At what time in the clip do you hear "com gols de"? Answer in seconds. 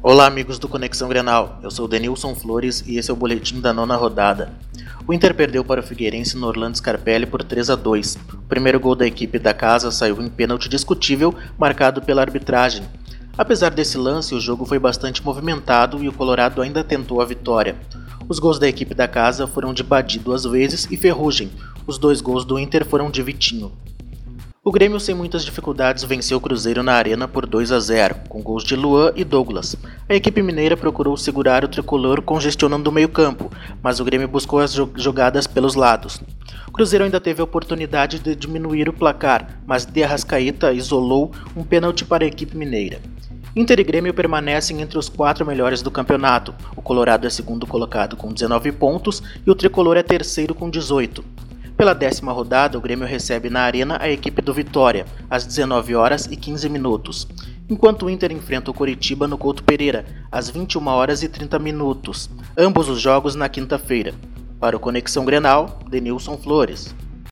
28.28-28.74